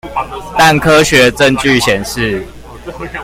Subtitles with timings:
[0.57, 2.43] 但科學證據顯示